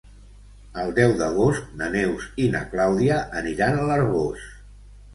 [0.83, 4.53] El deu d'agost na Neus i na Clàudia aniran a l'Arboç.